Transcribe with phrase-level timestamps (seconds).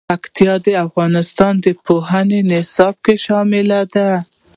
[0.09, 4.09] پکتیکا د افغانستان د پوهنې نصاب کې شامل دي.